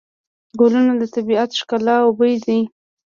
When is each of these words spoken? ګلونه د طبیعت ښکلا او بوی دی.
ګلونه 0.59 0.93
د 1.01 1.03
طبیعت 1.15 1.49
ښکلا 1.59 1.95
او 2.03 2.09
بوی 2.17 2.35
دی. 2.45 2.59